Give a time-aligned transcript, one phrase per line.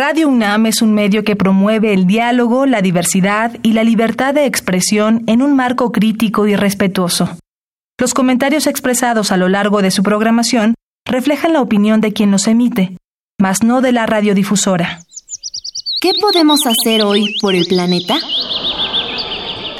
[0.00, 4.44] Radio UNAM es un medio que promueve el diálogo, la diversidad y la libertad de
[4.44, 7.36] expresión en un marco crítico y respetuoso.
[7.98, 10.74] Los comentarios expresados a lo largo de su programación
[11.04, 12.96] reflejan la opinión de quien los emite,
[13.40, 15.00] mas no de la radiodifusora.
[16.00, 18.18] ¿Qué podemos hacer hoy por el planeta?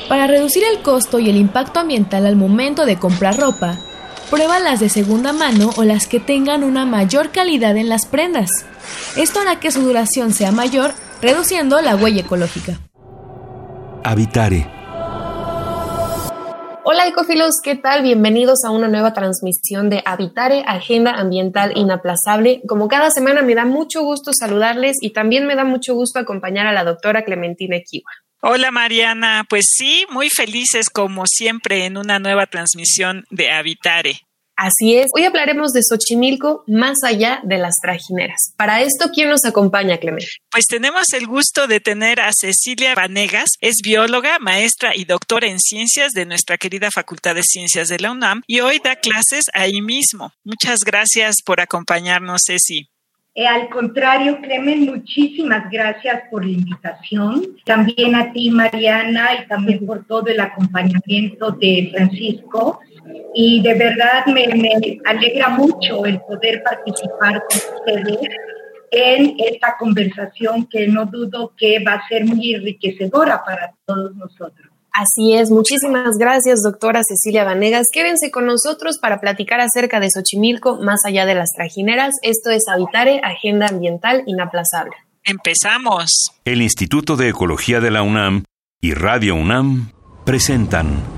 [0.08, 3.78] Para reducir el costo y el impacto ambiental al momento de comprar ropa,
[4.30, 8.50] prueba las de segunda mano o las que tengan una mayor calidad en las prendas.
[9.16, 12.78] Esto hará que su duración sea mayor, reduciendo la huella ecológica.
[14.04, 14.78] Habitare.
[16.90, 18.02] Hola ecofilos, ¿qué tal?
[18.02, 22.62] Bienvenidos a una nueva transmisión de Habitare, Agenda Ambiental Inaplazable.
[22.66, 26.66] Como cada semana me da mucho gusto saludarles y también me da mucho gusto acompañar
[26.66, 28.10] a la doctora Clementina Equiwa.
[28.40, 34.20] Hola Mariana, pues sí, muy felices como siempre en una nueva transmisión de Habitare.
[34.60, 38.54] Así es, hoy hablaremos de Xochimilco más allá de las trajineras.
[38.56, 40.26] Para esto, ¿quién nos acompaña, Clemente?
[40.50, 45.60] Pues tenemos el gusto de tener a Cecilia Vanegas, es bióloga, maestra y doctora en
[45.60, 49.80] ciencias de nuestra querida Facultad de Ciencias de la UNAM y hoy da clases ahí
[49.80, 50.32] mismo.
[50.42, 52.88] Muchas gracias por acompañarnos, Ceci.
[53.36, 57.46] Eh, al contrario, Clemen, muchísimas gracias por la invitación.
[57.64, 62.80] También a ti, Mariana, y también por todo el acompañamiento de Francisco
[63.34, 64.44] y de verdad me,
[65.04, 68.18] alegra mucho el poder participar con ustedes
[68.90, 74.68] en esta conversación que no dudo que va a ser muy enriquecedora para todos nosotros.
[74.92, 77.86] Así es, muchísimas gracias, doctora Cecilia Vanegas.
[77.92, 82.14] Quédense con nosotros para platicar acerca de Xochimilco más allá de las trajineras.
[82.22, 84.96] Esto es Habitare, Agenda Ambiental Inaplazable.
[85.22, 86.32] Empezamos.
[86.44, 88.44] El Instituto de Ecología de la UNAM
[88.80, 89.92] y Radio UNAM
[90.24, 91.17] presentan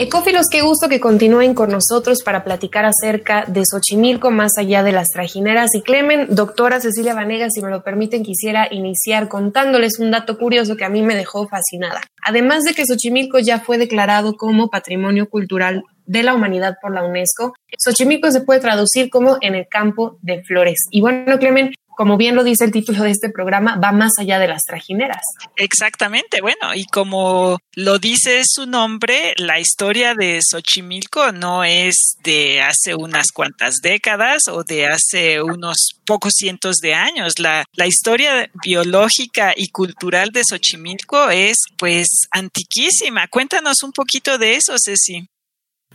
[0.00, 4.92] Ecófilos, qué gusto que continúen con nosotros para platicar acerca de Xochimilco más allá de
[4.92, 5.74] las trajineras.
[5.74, 10.76] Y Clemen, doctora Cecilia Vanegas, si me lo permiten, quisiera iniciar contándoles un dato curioso
[10.76, 12.00] que a mí me dejó fascinada.
[12.22, 17.02] Además de que Xochimilco ya fue declarado como Patrimonio Cultural de la Humanidad por la
[17.02, 20.78] UNESCO, Xochimilco se puede traducir como en el campo de flores.
[20.92, 24.38] Y bueno, Clemen, como bien lo dice el título de este programa, va más allá
[24.38, 25.20] de las trajineras.
[25.56, 32.62] Exactamente, bueno, y como lo dice su nombre, la historia de Xochimilco no es de
[32.62, 37.40] hace unas cuantas décadas o de hace unos pocos cientos de años.
[37.40, 43.26] La, historia biológica y cultural de Xochimilco es pues antiquísima.
[43.26, 45.28] Cuéntanos un poquito de eso, Ceci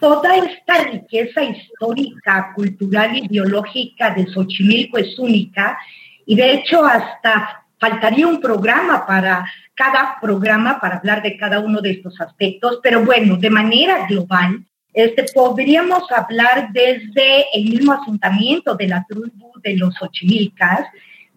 [0.04, 5.78] toda esta riqueza histórica, cultural y biológica de Xochimilco es única
[6.26, 11.80] y de hecho hasta faltaría un programa para cada programa para hablar de cada uno
[11.80, 18.76] de estos aspectos, pero bueno, de manera global, este, podríamos hablar desde el mismo asentamiento
[18.76, 20.86] de la tribu de los Xochimilcas,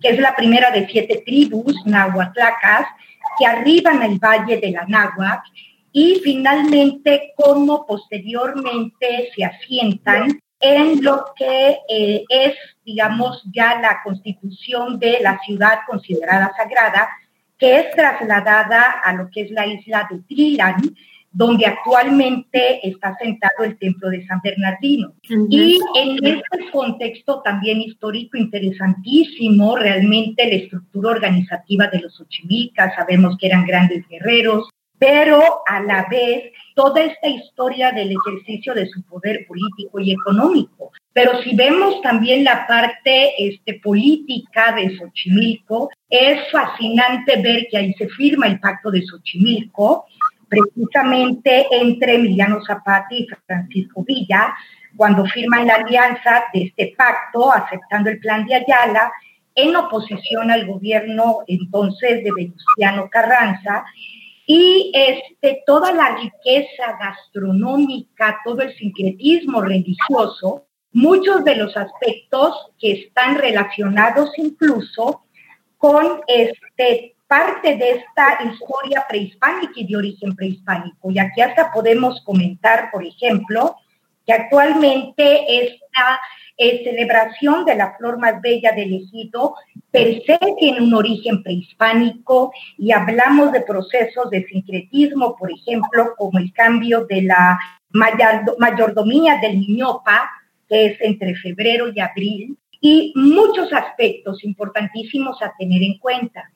[0.03, 2.88] que es la primera de siete tribus nahuatlacas
[3.38, 5.44] que arriban el valle de la Náhuac
[5.98, 14.98] y finalmente cómo posteriormente se asientan en lo que eh, es, digamos, ya la constitución
[14.98, 17.08] de la ciudad considerada sagrada,
[17.56, 20.76] que es trasladada a lo que es la isla de Trilan,
[21.32, 25.14] donde actualmente está sentado el templo de San Bernardino.
[25.48, 33.38] Y en este contexto también histórico interesantísimo, realmente la estructura organizativa de los Ochimilcas, sabemos
[33.38, 34.68] que eran grandes guerreros,
[34.98, 40.92] pero a la vez toda esta historia del ejercicio de su poder político y económico.
[41.12, 47.94] Pero si vemos también la parte este, política de Xochimilco, es fascinante ver que ahí
[47.94, 50.06] se firma el pacto de Xochimilco,
[50.48, 54.54] precisamente entre Emiliano Zapata y Francisco Villa,
[54.96, 59.12] cuando firman la alianza de este pacto, aceptando el plan de Ayala,
[59.54, 63.84] en oposición al gobierno entonces de Venustiano Carranza,
[64.46, 72.93] y este, toda la riqueza gastronómica, todo el sincretismo religioso, muchos de los aspectos que
[72.93, 75.25] están relacionados incluso
[75.76, 81.10] con este, parte de esta historia prehispánica y de origen prehispánico.
[81.10, 83.76] Y aquí hasta podemos comentar, por ejemplo,
[84.25, 86.20] que actualmente esta
[86.58, 89.55] eh, celebración de la flor más bella del ejido
[89.91, 96.38] per se tiene un origen prehispánico y hablamos de procesos de sincretismo, por ejemplo, como
[96.38, 97.58] el cambio de la
[97.91, 100.31] mayordomía del niñopa,
[100.69, 106.50] que es entre febrero y abril, y muchos aspectos importantísimos a tener en cuenta.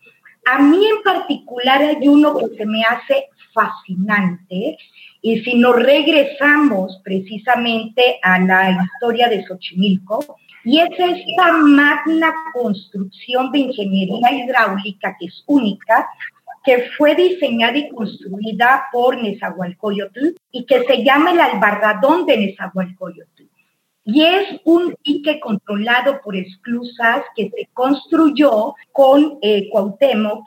[0.47, 4.77] A mí en particular hay uno que se me hace fascinante
[5.23, 13.51] y si nos regresamos precisamente a la historia de Xochimilco, y es esta magna construcción
[13.51, 16.09] de ingeniería hidráulica que es única,
[16.63, 23.45] que fue diseñada y construida por Nezahualcóyotl y que se llama el Albarradón de Nezahualcóyotl.
[24.05, 30.45] Y es un dique controlado por esclusas que se construyó con eh, Cuauhtémoc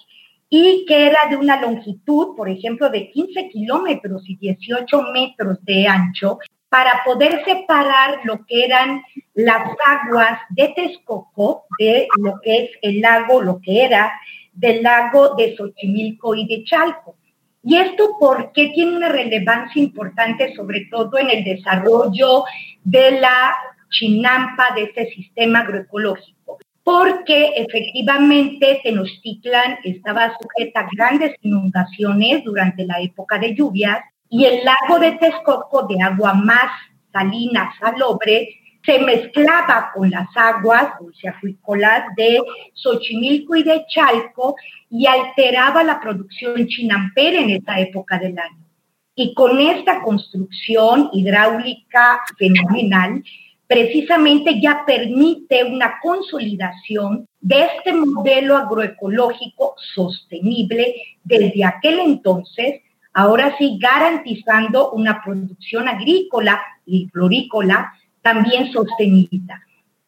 [0.56, 5.88] y que era de una longitud, por ejemplo, de 15 kilómetros y 18 metros de
[5.88, 6.38] ancho,
[6.70, 9.02] para poder separar lo que eran
[9.34, 14.14] las aguas de Texcoco, de lo que es el lago, lo que era
[14.54, 17.16] del lago de Xochimilco y de Chalco.
[17.64, 22.44] Y esto porque tiene una relevancia importante, sobre todo en el desarrollo
[22.84, 23.56] de la
[23.90, 33.00] chinampa, de este sistema agroecológico porque efectivamente Tenochtitlan estaba sujeta a grandes inundaciones durante la
[33.00, 34.00] época de lluvias
[34.30, 36.72] y el lago de Texcoco, de agua más
[37.12, 38.50] salina, salobre,
[38.86, 42.42] se mezclaba con las aguas dulceacuícolas de
[42.74, 44.56] Xochimilco y de Chalco
[44.90, 48.68] y alteraba la producción chinampera en esa época del año.
[49.16, 53.24] Y con esta construcción hidráulica fenomenal,
[53.74, 60.94] precisamente ya permite una consolidación de este modelo agroecológico sostenible
[61.24, 62.82] desde aquel entonces,
[63.14, 67.92] ahora sí garantizando una producción agrícola y florícola
[68.22, 69.40] también sostenible.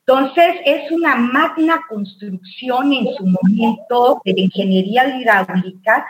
[0.06, 6.06] Entonces, es una magna construcción en su momento de ingeniería hidráulica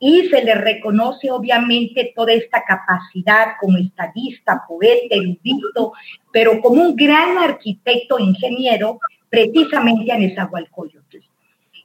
[0.00, 5.92] y se le reconoce obviamente toda esta capacidad como estadista, poeta, erudito,
[6.32, 11.18] pero como un gran arquitecto ingeniero, precisamente a Nezahualcóyotl.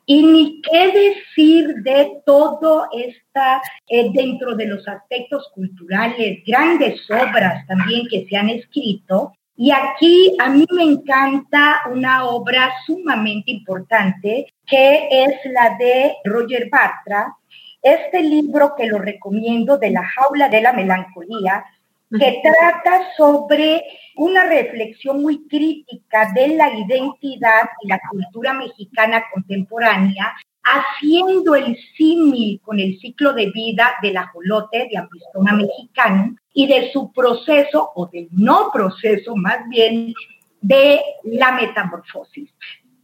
[0.06, 7.66] Y ni qué decir de todo esta, eh, dentro de los aspectos culturales, grandes obras
[7.68, 9.34] también que se han escrito.
[9.56, 16.70] Y aquí a mí me encanta una obra sumamente importante, que es la de Roger
[16.70, 17.38] Bartra,
[17.84, 21.66] este libro que lo recomiendo de la jaula de la melancolía,
[22.10, 23.84] que trata sobre
[24.16, 30.34] una reflexión muy crítica de la identidad y la cultura mexicana contemporánea,
[30.64, 36.92] haciendo el símil con el ciclo de vida del ajolote de Ambristoma mexicano y de
[36.92, 40.14] su proceso, o del no proceso más bien,
[40.62, 42.50] de la metamorfosis.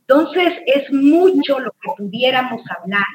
[0.02, 3.06] Entonces, es mucho lo que pudiéramos hablar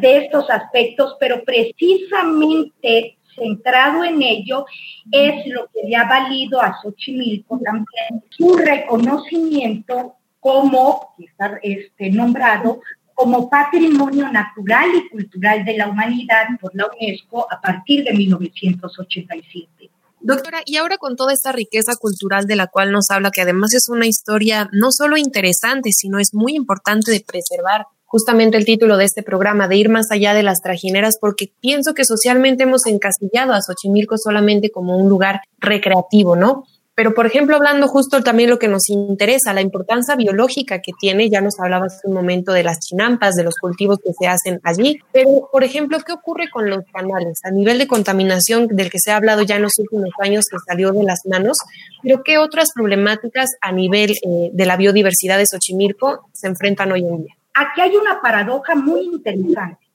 [0.00, 4.66] de estos aspectos, pero precisamente centrado en ello
[5.10, 12.80] es lo que le ha valido a Xochimilco también su reconocimiento como, está este, nombrado,
[13.14, 19.90] como Patrimonio Natural y Cultural de la Humanidad por la UNESCO a partir de 1987.
[20.22, 23.74] Doctora, y ahora con toda esta riqueza cultural de la cual nos habla, que además
[23.74, 28.96] es una historia no solo interesante, sino es muy importante de preservar, justamente el título
[28.96, 32.84] de este programa, de ir más allá de las trajineras, porque pienso que socialmente hemos
[32.86, 36.64] encasillado a Xochimilco solamente como un lugar recreativo, ¿no?
[36.96, 41.30] Pero, por ejemplo, hablando justo también lo que nos interesa, la importancia biológica que tiene,
[41.30, 44.60] ya nos hablaba hace un momento de las chinampas, de los cultivos que se hacen
[44.64, 47.38] allí, pero, por ejemplo, ¿qué ocurre con los canales?
[47.44, 50.58] A nivel de contaminación del que se ha hablado ya en los últimos años que
[50.66, 51.58] salió de las manos,
[52.02, 57.06] pero ¿qué otras problemáticas a nivel eh, de la biodiversidad de Xochimilco se enfrentan hoy
[57.06, 57.39] en día?
[57.54, 59.86] Aquí hay una paradoja muy interesante,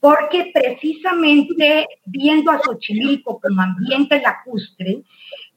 [0.00, 5.02] porque precisamente viendo a Xochimilco como ambiente lacustre,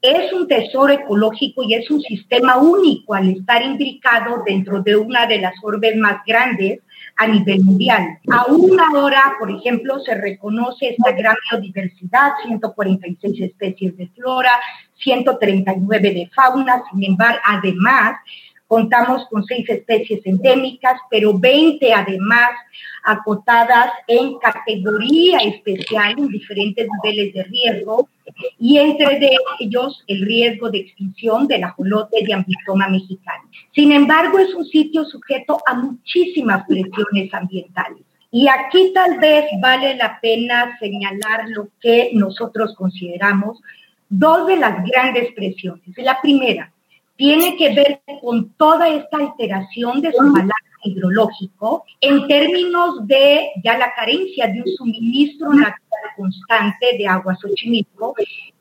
[0.02, 5.26] es un tesoro ecológico y es un sistema único al estar imbricado dentro de una
[5.26, 6.80] de las orbes más grandes
[7.16, 8.20] a nivel mundial.
[8.30, 14.52] Aún ahora, por ejemplo, se reconoce esta gran biodiversidad, 146 especies de flora,
[14.96, 18.18] 139 de fauna, sin embargo, además,
[18.74, 22.50] Contamos con seis especies endémicas, pero 20 además
[23.03, 28.10] acotadas en categoría especial en diferentes niveles de riesgo
[28.58, 33.44] y entre ellos el riesgo de extinción del ajolote de ambistoma mexicano.
[33.75, 38.01] Sin embargo, es un sitio sujeto a muchísimas presiones ambientales.
[38.32, 43.62] Y aquí tal vez vale la pena señalar lo que nosotros consideramos
[44.10, 45.84] dos de las grandes presiones.
[45.98, 46.73] La primera
[47.24, 50.53] tiene que ver con toda esta alteración de su balance
[50.84, 58.13] hidrológico en términos de ya la carencia de un suministro natural constante de agua Xochimilco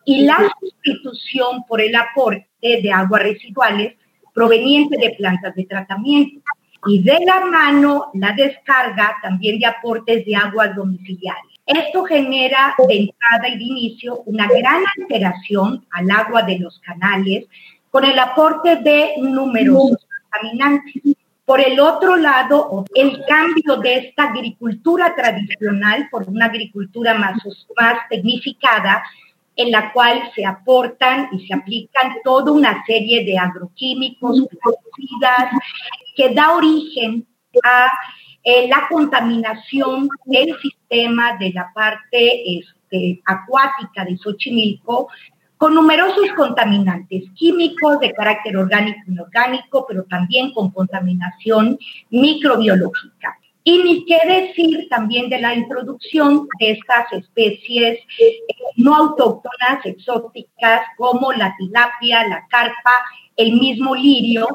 [0.04, 3.96] y la sustitución por el aporte de aguas residuales
[4.32, 6.40] proveniente de plantas de tratamiento
[6.86, 11.52] y de la mano la descarga también de aportes de aguas domiciliarias.
[11.66, 17.46] Esto genera de entrada y de inicio una gran alteración al agua de los canales
[17.92, 19.98] con el aporte de numerosos
[20.30, 21.14] contaminantes.
[21.44, 27.34] Por el otro lado, el cambio de esta agricultura tradicional por una agricultura más,
[27.78, 29.04] más tecnificada,
[29.54, 35.50] en la cual se aportan y se aplican toda una serie de agroquímicos, plaguicidas,
[36.16, 37.26] que da origen
[37.62, 37.92] a
[38.42, 45.08] eh, la contaminación del sistema de la parte este, acuática de Xochimilco
[45.62, 51.78] con numerosos contaminantes químicos de carácter orgánico y inorgánico, pero también con contaminación
[52.10, 53.38] microbiológica.
[53.62, 58.38] Y ni qué decir también de la introducción de estas especies eh,
[58.74, 62.96] no autóctonas, exóticas, como la tilapia, la carpa,
[63.36, 64.48] el mismo lirio,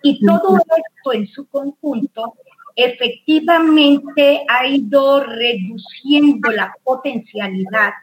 [0.00, 2.34] y todo esto en su conjunto
[2.76, 7.94] efectivamente ha ido reduciendo la potencialidad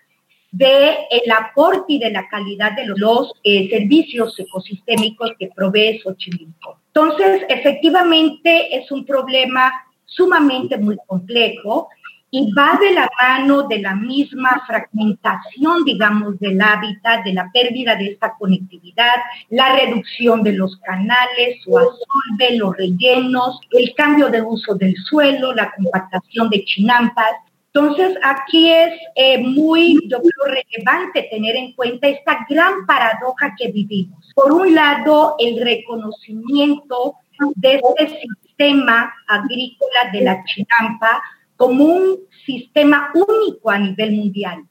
[0.51, 6.79] de el aporte y de la calidad de los eh, servicios ecosistémicos que provee Xochimilco.
[6.87, 9.71] Entonces, efectivamente es un problema
[10.05, 11.89] sumamente muy complejo
[12.31, 17.95] y va de la mano de la misma fragmentación, digamos, del hábitat, de la pérdida
[17.95, 19.15] de esta conectividad,
[19.49, 25.53] la reducción de los canales, su asolve, los rellenos, el cambio de uso del suelo,
[25.53, 27.33] la compactación de chinampas,
[27.71, 33.71] entonces, aquí es eh, muy, yo creo, relevante tener en cuenta esta gran paradoja que
[33.71, 34.31] vivimos.
[34.33, 37.15] Por un lado, el reconocimiento
[37.55, 41.21] de este sistema agrícola de la chinampa
[41.55, 44.63] como un sistema único a nivel mundial,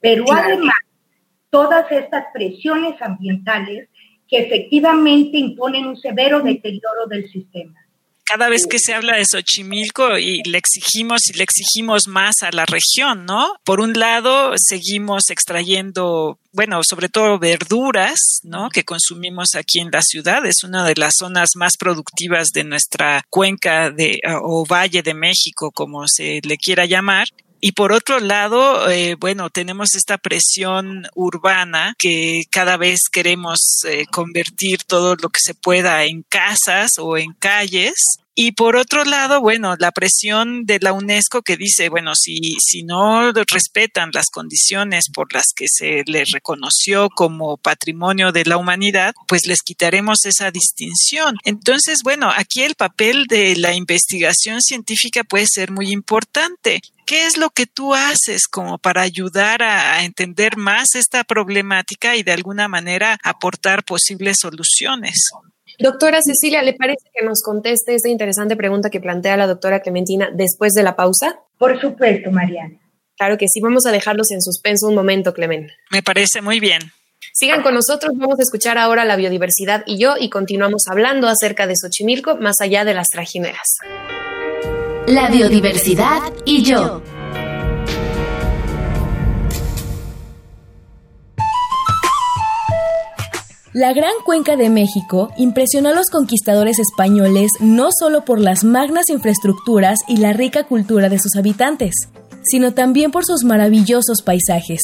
[0.00, 0.76] pero además
[1.50, 3.88] todas estas presiones ambientales
[4.28, 7.85] que efectivamente imponen un severo deterioro del sistema
[8.26, 12.50] cada vez que se habla de Xochimilco y le exigimos y le exigimos más a
[12.50, 13.52] la región, ¿no?
[13.64, 18.68] Por un lado, seguimos extrayendo, bueno, sobre todo verduras, ¿no?
[18.68, 20.44] Que consumimos aquí en la ciudad.
[20.44, 25.70] Es una de las zonas más productivas de nuestra cuenca de, o valle de México,
[25.70, 27.28] como se le quiera llamar.
[27.60, 33.58] Y por otro lado, eh, bueno, tenemos esta presión urbana que cada vez queremos
[33.88, 38.18] eh, convertir todo lo que se pueda en casas o en calles.
[38.38, 42.82] Y por otro lado, bueno, la presión de la UNESCO que dice, bueno, si, si
[42.82, 49.14] no respetan las condiciones por las que se les reconoció como patrimonio de la humanidad,
[49.26, 51.36] pues les quitaremos esa distinción.
[51.44, 56.82] Entonces, bueno, aquí el papel de la investigación científica puede ser muy importante.
[57.06, 62.24] ¿Qué es lo que tú haces como para ayudar a, entender más esta problemática y
[62.24, 65.30] de alguna manera aportar posibles soluciones?
[65.78, 70.30] Doctora Cecilia, ¿le parece que nos conteste esta interesante pregunta que plantea la doctora Clementina
[70.34, 71.38] después de la pausa?
[71.58, 72.80] Por supuesto, Mariana.
[73.16, 75.70] Claro que sí, vamos a dejarlos en suspenso un momento, Clemen.
[75.92, 76.90] Me parece muy bien.
[77.32, 81.68] Sigan con nosotros, vamos a escuchar ahora la biodiversidad y yo y continuamos hablando acerca
[81.68, 83.78] de Xochimilco más allá de las trajineras.
[85.08, 87.00] La biodiversidad y yo.
[93.72, 99.08] La Gran Cuenca de México impresionó a los conquistadores españoles no solo por las magnas
[99.08, 101.94] infraestructuras y la rica cultura de sus habitantes,
[102.42, 104.80] sino también por sus maravillosos paisajes.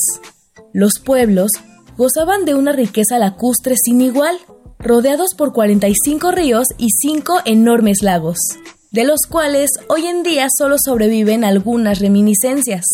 [0.73, 1.50] Los pueblos
[1.97, 4.38] gozaban de una riqueza lacustre sin igual,
[4.79, 8.38] rodeados por 45 ríos y 5 enormes lagos
[8.93, 12.85] de los cuales hoy en día solo sobreviven algunas reminiscencias.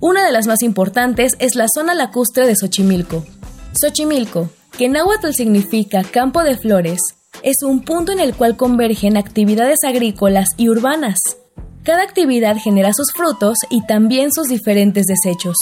[0.00, 3.24] Una de las más importantes es la zona lacustre de Xochimilco.
[3.72, 7.00] Xochimilco, que en náhuatl significa campo de flores,
[7.42, 11.18] es un punto en el cual convergen actividades agrícolas y urbanas.
[11.84, 15.56] Cada actividad genera sus frutos y también sus diferentes desechos.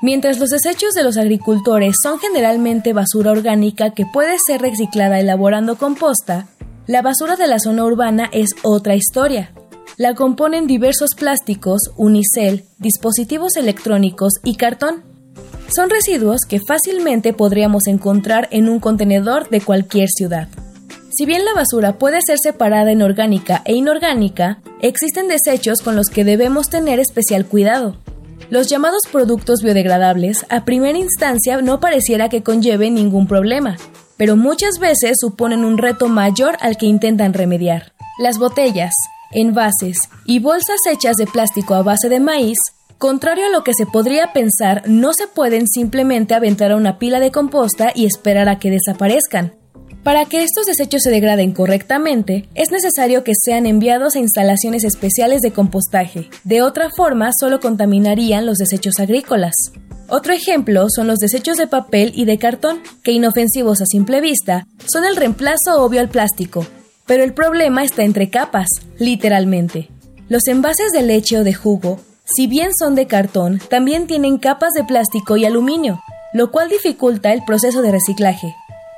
[0.00, 5.76] Mientras los desechos de los agricultores son generalmente basura orgánica que puede ser reciclada elaborando
[5.76, 6.48] composta,
[6.86, 9.52] la basura de la zona urbana es otra historia.
[9.96, 15.04] La componen diversos plásticos, unicel, dispositivos electrónicos y cartón.
[15.74, 20.48] Son residuos que fácilmente podríamos encontrar en un contenedor de cualquier ciudad.
[21.10, 26.08] Si bien la basura puede ser separada en orgánica e inorgánica, existen desechos con los
[26.08, 27.96] que debemos tener especial cuidado.
[28.50, 33.76] Los llamados productos biodegradables a primera instancia no pareciera que conlleven ningún problema,
[34.22, 37.92] pero muchas veces suponen un reto mayor al que intentan remediar.
[38.20, 38.94] Las botellas,
[39.32, 42.56] envases y bolsas hechas de plástico a base de maíz,
[42.98, 47.18] contrario a lo que se podría pensar, no se pueden simplemente aventar a una pila
[47.18, 49.54] de composta y esperar a que desaparezcan.
[50.02, 55.42] Para que estos desechos se degraden correctamente, es necesario que sean enviados a instalaciones especiales
[55.42, 56.28] de compostaje.
[56.42, 59.54] De otra forma, solo contaminarían los desechos agrícolas.
[60.08, 64.66] Otro ejemplo son los desechos de papel y de cartón, que inofensivos a simple vista,
[64.86, 66.66] son el reemplazo obvio al plástico.
[67.06, 68.66] Pero el problema está entre capas,
[68.98, 69.88] literalmente.
[70.28, 74.72] Los envases de leche o de jugo, si bien son de cartón, también tienen capas
[74.72, 76.00] de plástico y aluminio,
[76.32, 78.54] lo cual dificulta el proceso de reciclaje.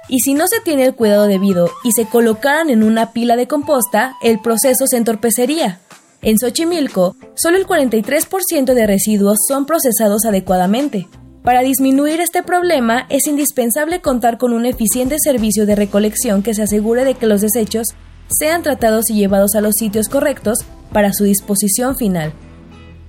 [0.08, 3.48] Y si no se tiene el cuidado debido y se colocaran en una pila de
[3.48, 5.80] composta, el proceso se entorpecería.
[6.22, 11.06] En Xochimilco, solo el 43% de residuos son procesados adecuadamente.
[11.42, 16.62] Para disminuir este problema es indispensable contar con un eficiente servicio de recolección que se
[16.62, 17.88] asegure de que los desechos
[18.28, 20.60] sean tratados y llevados a los sitios correctos
[20.92, 22.32] para su disposición final.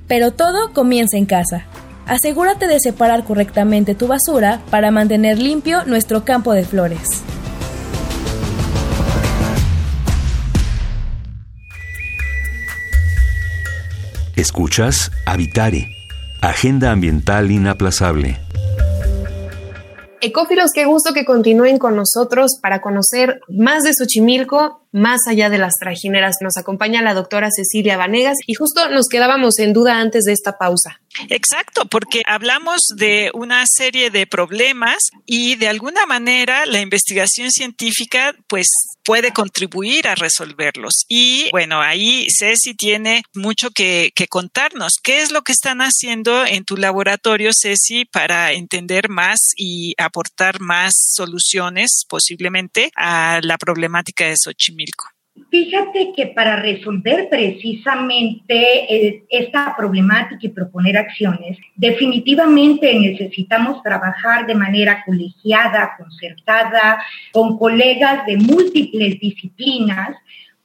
[0.08, 1.66] Pero todo comienza en casa.
[2.08, 7.24] Asegúrate de separar correctamente tu basura para mantener limpio nuestro campo de flores.
[14.36, 15.88] Escuchas Habitare,
[16.42, 18.38] Agenda Ambiental Inaplazable.
[20.22, 25.58] Ecófilos, qué gusto que continúen con nosotros para conocer más de Xochimilco más allá de
[25.58, 26.38] las trajineras.
[26.42, 30.58] Nos acompaña la doctora Cecilia Vanegas y justo nos quedábamos en duda antes de esta
[30.58, 31.02] pausa.
[31.30, 38.34] Exacto, porque hablamos de una serie de problemas y de alguna manera la investigación científica
[38.48, 38.68] pues
[39.04, 41.06] puede contribuir a resolverlos.
[41.08, 44.94] Y bueno, ahí Ceci tiene mucho que, que contarnos.
[45.04, 50.60] ¿Qué es lo que están haciendo en tu laboratorio, Ceci, para entender más y aportar
[50.60, 54.85] más soluciones posiblemente a la problemática de Xochimilco?
[55.50, 65.04] Fíjate que para resolver precisamente esta problemática y proponer acciones, definitivamente necesitamos trabajar de manera
[65.06, 70.16] colegiada, concertada, con colegas de múltiples disciplinas,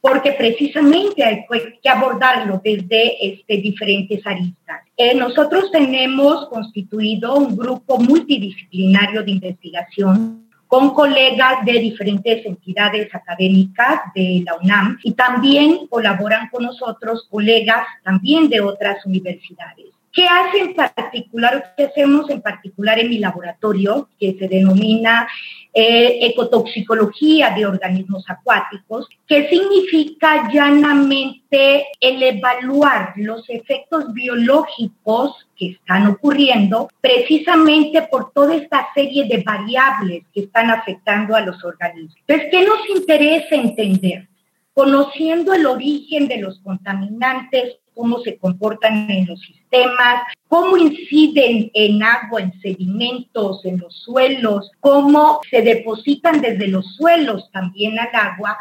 [0.00, 1.44] porque precisamente hay
[1.82, 4.82] que abordarlo desde este, diferentes aristas.
[4.96, 10.39] Eh, nosotros tenemos constituido un grupo multidisciplinario de investigación
[10.70, 17.84] con colegas de diferentes entidades académicas de la UNAM y también colaboran con nosotros colegas
[18.04, 19.86] también de otras universidades.
[20.12, 25.28] ¿Qué hace en particular, qué hacemos en particular en mi laboratorio, que se denomina
[25.72, 36.08] eh, ecotoxicología de organismos acuáticos, que significa llanamente el evaluar los efectos biológicos que están
[36.08, 42.16] ocurriendo precisamente por toda esta serie de variables que están afectando a los organismos.
[42.26, 44.28] Entonces, ¿qué nos interesa entender?
[44.74, 52.02] Conociendo el origen de los contaminantes, cómo se comportan en los sistemas, cómo inciden en
[52.02, 58.56] agua, en sedimentos, en los suelos, cómo se depositan desde los suelos también al agua,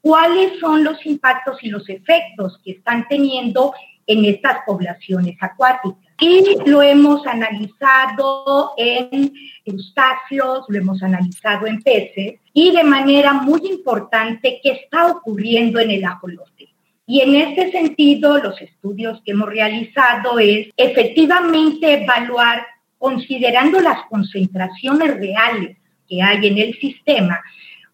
[0.00, 3.74] cuáles son los impactos y los efectos que están teniendo
[4.06, 5.98] en estas poblaciones acuáticas.
[6.18, 9.34] Y lo hemos analizado en
[9.66, 15.90] crustáceos, lo hemos analizado en peces y de manera muy importante qué está ocurriendo en
[15.90, 16.70] el ajolote.
[17.10, 22.66] Y en este sentido, los estudios que hemos realizado es efectivamente evaluar,
[22.98, 27.40] considerando las concentraciones reales que hay en el sistema,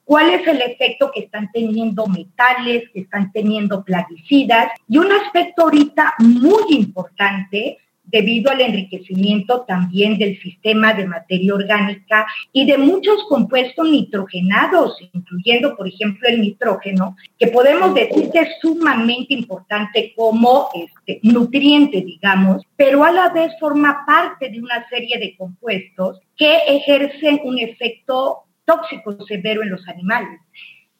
[0.02, 4.72] cuál es el efecto que están teniendo metales, que están teniendo plaguicidas.
[4.88, 12.26] Y un aspecto ahorita muy importante debido al enriquecimiento también del sistema de materia orgánica
[12.52, 18.48] y de muchos compuestos nitrogenados, incluyendo, por ejemplo, el nitrógeno, que podemos decir que es
[18.60, 25.18] sumamente importante como este, nutriente, digamos, pero a la vez forma parte de una serie
[25.18, 30.40] de compuestos que ejercen un efecto tóxico severo en los animales.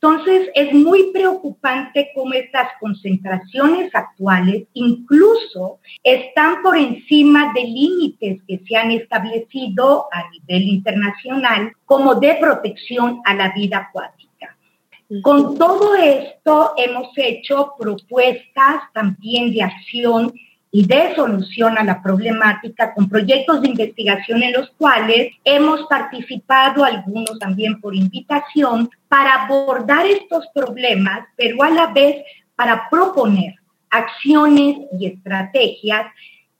[0.05, 8.61] Entonces, es muy preocupante cómo estas concentraciones actuales incluso están por encima de límites que
[8.69, 14.59] se han establecido a nivel internacional como de protección a la vida acuática.
[15.23, 20.35] Con todo esto hemos hecho propuestas también de acción
[20.75, 26.85] y de solución a la problemática con proyectos de investigación en los cuales hemos participado,
[26.85, 32.25] algunos también por invitación, para abordar estos problemas, pero a la vez
[32.57, 33.55] para proponer
[33.89, 36.07] acciones y estrategias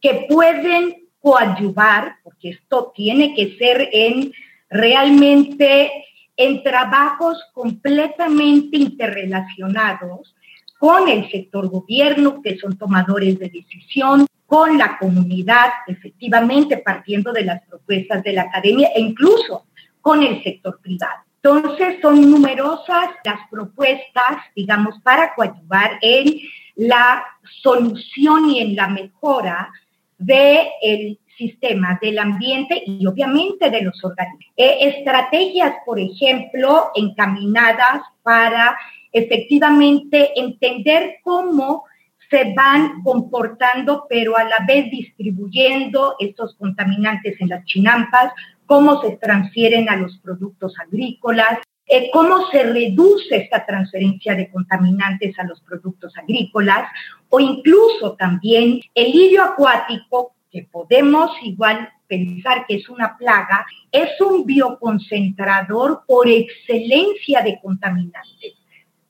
[0.01, 4.33] que pueden coadyuvar, porque esto tiene que ser en
[4.71, 5.91] realmente
[6.37, 10.37] en trabajos completamente interrelacionados
[10.85, 17.43] con el sector gobierno, que son tomadores de decisión, con la comunidad, efectivamente partiendo de
[17.43, 19.65] las propuestas de la academia e incluso
[20.03, 21.23] con el sector privado.
[21.43, 26.39] Entonces, son numerosas las propuestas, digamos, para coadyuvar en
[26.77, 27.25] la
[27.63, 29.73] solución y en la mejora
[30.19, 34.53] del sistema, del ambiente y obviamente de los organismos.
[34.55, 38.77] Eh, estrategias, por ejemplo, encaminadas para
[39.15, 41.85] efectivamente entender cómo
[42.29, 48.33] se van comportando, pero a la vez distribuyendo estos contaminantes en las chinampas,
[48.67, 55.39] cómo se transfieren a los productos agrícolas, eh, cómo se reduce esta transferencia de contaminantes
[55.39, 56.91] a los productos agrícolas
[57.29, 64.21] o incluso también el lirio acuático, que podemos igual pensar que es una plaga, es
[64.21, 68.64] un bioconcentrador por excelencia de contaminantes.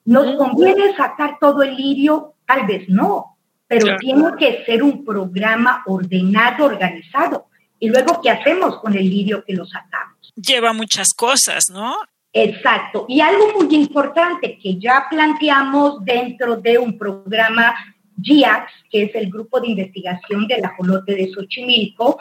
[0.04, 2.34] ¿Nos conviene sacar todo el lirio?
[2.46, 3.36] Tal vez no,
[3.66, 7.46] pero tiene que ser un programa ordenado, organizado.
[7.78, 10.32] Y luego, ¿qué hacemos con el lirio que lo sacamos?
[10.36, 11.96] Lleva muchas cosas, ¿no?
[12.32, 13.06] Exacto.
[13.08, 17.74] Y algo muy importante que ya planteamos dentro de un programa
[18.20, 22.18] GIAX, que es el grupo de investigación del ajolote de Xochimilco,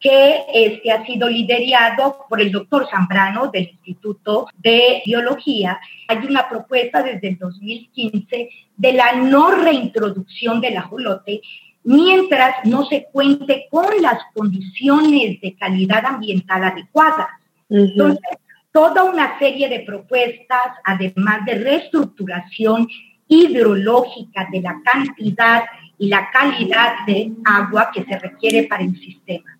[0.00, 5.78] que este, ha sido liderado por el doctor Zambrano del Instituto de Biología.
[6.08, 11.42] Hay una propuesta desde el 2015 de la no reintroducción del ajolote
[11.84, 17.28] mientras no se cuente con las condiciones de calidad ambiental adecuadas.
[17.68, 18.38] Entonces,
[18.72, 22.88] toda una serie de propuestas, además de reestructuración
[23.28, 25.64] hidrológica de la cantidad
[25.98, 29.59] y la calidad de agua que se requiere para el sistema.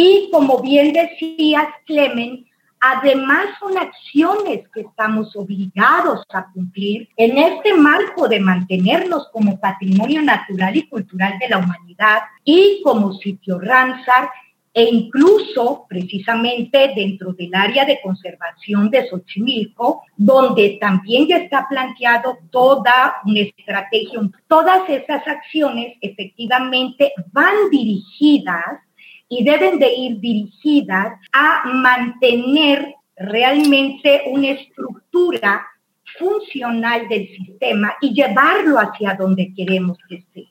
[0.00, 2.44] Y como bien decías, Clemen,
[2.80, 10.22] Además, son acciones que estamos obligados a cumplir en este marco de mantenernos como patrimonio
[10.22, 14.30] natural y cultural de la humanidad y como sitio Ramsar
[14.72, 22.38] e incluso precisamente dentro del área de conservación de Xochimilco, donde también ya está planteado
[22.52, 24.20] toda una estrategia.
[24.46, 28.86] Todas esas acciones efectivamente van dirigidas
[29.28, 35.66] y deben de ir dirigidas a mantener realmente una estructura
[36.18, 40.46] funcional del sistema y llevarlo hacia donde queremos que esté.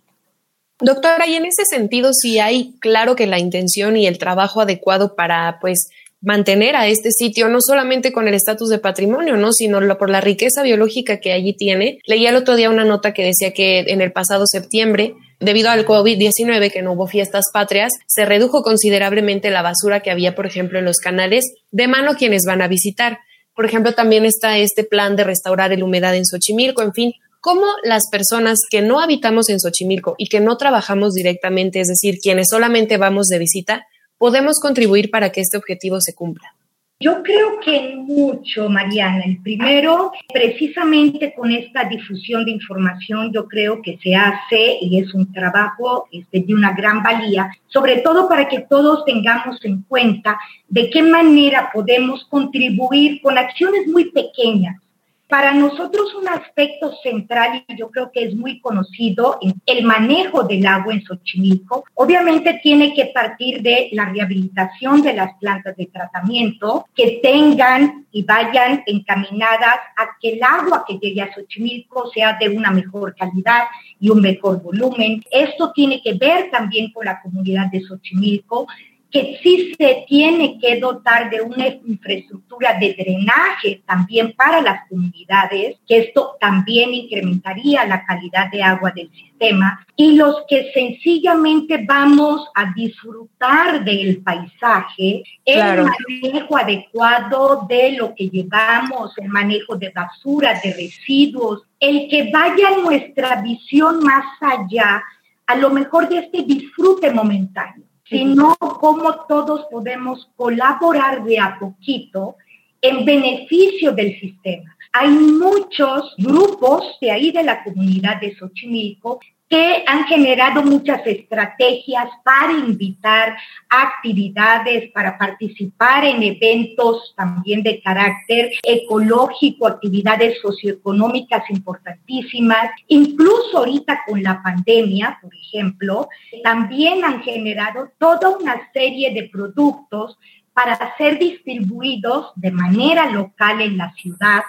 [0.79, 5.15] Doctora, y en ese sentido, sí hay claro que la intención y el trabajo adecuado
[5.15, 5.89] para, pues,
[6.21, 9.53] mantener a este sitio, no solamente con el estatus de patrimonio, ¿no?
[9.53, 11.99] sino por la riqueza biológica que allí tiene.
[12.06, 15.86] Leí el otro día una nota que decía que en el pasado septiembre, debido al
[15.86, 20.80] COVID-19, que no hubo fiestas patrias, se redujo considerablemente la basura que había, por ejemplo,
[20.80, 23.19] en los canales de mano quienes van a visitar.
[23.56, 27.65] Por ejemplo, también está este plan de restaurar el humedad en Xochimilco, en fin, cómo
[27.84, 32.47] las personas que no habitamos en Xochimilco y que no trabajamos directamente, es decir, quienes
[32.49, 33.86] solamente vamos de visita,
[34.17, 36.53] podemos contribuir para que este objetivo se cumpla?
[36.99, 39.23] Yo creo que mucho, Mariana.
[39.23, 45.13] El primero, precisamente con esta difusión de información, yo creo que se hace y es
[45.13, 50.39] un trabajo este, de una gran valía, sobre todo para que todos tengamos en cuenta
[50.69, 54.82] de qué manera podemos contribuir con acciones muy pequeñas
[55.27, 60.65] para nosotros un aspecto central y yo creo que es muy conocido el manejo del
[60.65, 66.87] agua en Xochimilco, obviamente tiene que partir de la rehabilitación de las plantas de tratamiento
[66.95, 72.49] que tengan y vayan encaminadas a que el agua que llegue a Xochimilco sea de
[72.49, 73.63] una mejor calidad
[73.99, 75.23] y un mejor volumen.
[75.29, 78.67] Esto tiene que ver también con la comunidad de Xochimilco
[79.12, 85.78] que sí se tiene que dotar de una infraestructura de drenaje también para las comunidades,
[85.88, 92.48] que esto también incrementaría la calidad de agua del sistema, y los que sencillamente vamos
[92.54, 100.60] a disfrutar del paisaje, el manejo adecuado de lo que llevamos, el manejo de basura,
[100.62, 105.02] de residuos, el que vaya nuestra visión más allá,
[105.46, 112.36] a lo mejor de este disfrute momentáneo sino cómo todos podemos colaborar de a poquito
[112.82, 114.76] en beneficio del sistema.
[114.93, 122.10] Hay muchos grupos de ahí de la comunidad de Xochimilco que han generado muchas estrategias
[122.23, 123.38] para invitar
[123.69, 132.71] actividades, para participar en eventos también de carácter ecológico, actividades socioeconómicas importantísimas.
[132.88, 136.10] Incluso ahorita con la pandemia, por ejemplo,
[136.43, 140.17] también han generado toda una serie de productos
[140.53, 144.41] para ser distribuidos de manera local en la ciudad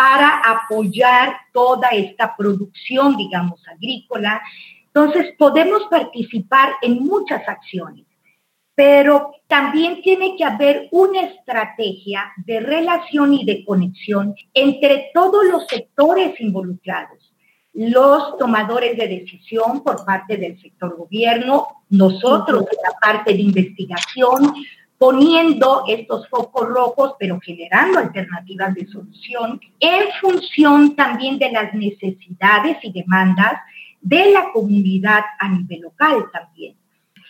[0.00, 4.40] para apoyar toda esta producción, digamos, agrícola.
[4.86, 8.06] Entonces, podemos participar en muchas acciones,
[8.74, 15.66] pero también tiene que haber una estrategia de relación y de conexión entre todos los
[15.66, 17.34] sectores involucrados,
[17.74, 24.54] los tomadores de decisión por parte del sector gobierno, nosotros en la parte de investigación,
[25.00, 32.76] poniendo estos focos rojos, pero generando alternativas de solución en función también de las necesidades
[32.82, 33.62] y demandas
[34.02, 36.76] de la comunidad a nivel local también.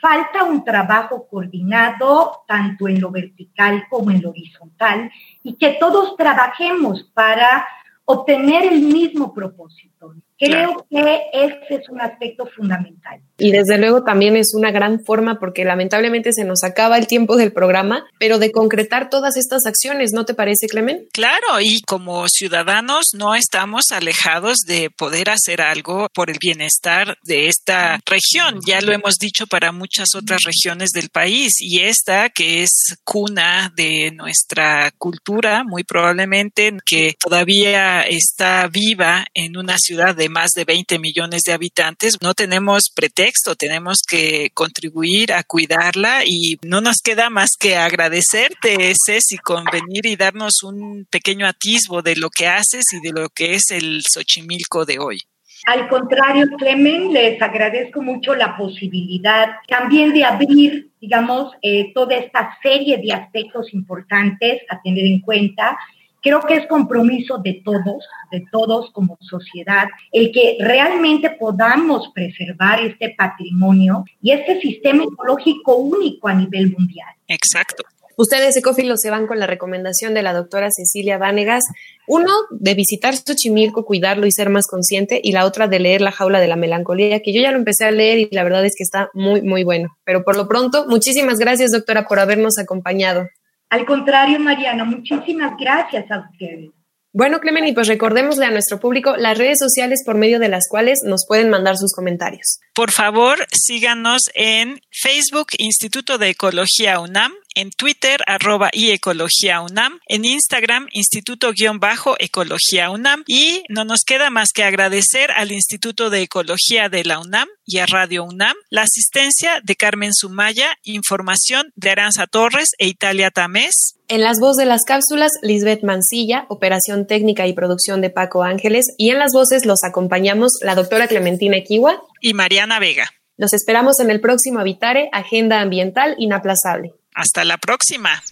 [0.01, 5.09] Falta un trabajo coordinado tanto en lo vertical como en lo horizontal
[5.45, 7.69] y que todos trabajemos para
[8.05, 10.17] obtener el mismo propósito.
[10.40, 13.20] Creo que ese es un aspecto fundamental.
[13.37, 17.37] Y desde luego también es una gran forma porque lamentablemente se nos acaba el tiempo
[17.37, 21.09] del programa, pero de concretar todas estas acciones, ¿no te parece, Clemen?
[21.12, 27.48] Claro, y como ciudadanos no estamos alejados de poder hacer algo por el bienestar de
[27.48, 28.61] esta región.
[28.66, 33.70] Ya lo hemos dicho para muchas otras regiones del país y esta que es cuna
[33.76, 40.64] de nuestra cultura, muy probablemente que todavía está viva en una ciudad de más de
[40.64, 47.03] 20 millones de habitantes, no tenemos pretexto, tenemos que contribuir a cuidarla y no nos
[47.03, 52.47] queda más que agradecerte, Ceci, con venir y darnos un pequeño atisbo de lo que
[52.47, 55.19] haces y de lo que es el Xochimilco de hoy.
[55.66, 62.57] Al contrario, Clemen, les agradezco mucho la posibilidad también de abrir, digamos, eh, toda esta
[62.62, 65.79] serie de aspectos importantes a tener en cuenta
[66.23, 72.81] Creo que es compromiso de todos, de todos como sociedad, el que realmente podamos preservar
[72.85, 77.09] este patrimonio y este sistema ecológico único a nivel mundial.
[77.27, 77.85] Exacto.
[78.21, 81.65] Ustedes, ecófilos, se van con la recomendación de la doctora Cecilia Vanegas.
[82.07, 86.13] Uno, de visitar Xochimilco, cuidarlo y ser más consciente, y la otra, de leer La
[86.13, 88.75] jaula de la melancolía, que yo ya lo empecé a leer y la verdad es
[88.77, 89.97] que está muy, muy bueno.
[90.05, 93.27] Pero por lo pronto, muchísimas gracias, doctora, por habernos acompañado.
[93.71, 96.71] Al contrario, Mariana, muchísimas gracias a ustedes.
[97.13, 100.69] Bueno, Clemen, y pues recordémosle a nuestro público las redes sociales por medio de las
[100.69, 102.61] cuales nos pueden mandar sus comentarios.
[102.73, 110.01] Por favor, síganos en Facebook Instituto de Ecología UNAM, en Twitter, arroba y Ecología UNAM,
[110.07, 116.88] en Instagram, Instituto-Ecología UNAM, y no nos queda más que agradecer al Instituto de Ecología
[116.88, 122.27] de la UNAM y a Radio UNAM la asistencia de Carmen Sumaya, información de Aranza
[122.27, 123.96] Torres e Italia Tamés.
[124.09, 128.87] En las voces de las cápsulas, Lisbeth Mancilla, operación técnica y producción de Paco Ángeles,
[128.96, 133.11] y en las voces los acompañamos la doctora Clementina Equiwa y Mariana Vega.
[133.37, 136.94] Los esperamos en el próximo Habitare, Agenda Ambiental Inaplazable.
[137.21, 138.23] Hasta la próxima.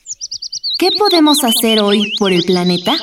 [0.78, 2.96] ¿Qué podemos hacer hoy por el planeta?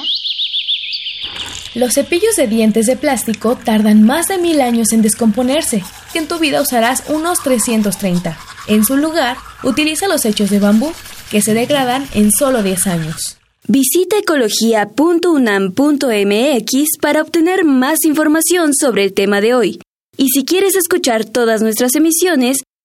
[1.76, 6.28] Los cepillos de dientes de plástico tardan más de mil años en descomponerse, que en
[6.28, 8.36] tu vida usarás unos 330.
[8.66, 10.92] En su lugar, utiliza los hechos de bambú,
[11.30, 13.38] que se degradan en solo 10 años.
[13.68, 19.80] Visita ecología.unam.mx para obtener más información sobre el tema de hoy.
[20.18, 22.64] Y si quieres escuchar todas nuestras emisiones,